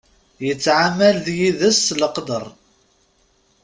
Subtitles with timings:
[0.45, 2.45] Yettɛamal d yid-s s leqder.